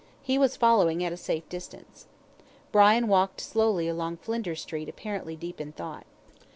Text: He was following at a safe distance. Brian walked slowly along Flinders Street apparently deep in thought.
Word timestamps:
He 0.23 0.39
was 0.39 0.55
following 0.57 1.03
at 1.03 1.13
a 1.13 1.15
safe 1.15 1.47
distance. 1.47 2.07
Brian 2.71 3.07
walked 3.07 3.39
slowly 3.39 3.87
along 3.87 4.17
Flinders 4.17 4.63
Street 4.63 4.89
apparently 4.89 5.35
deep 5.35 5.61
in 5.61 5.73
thought. 5.73 6.07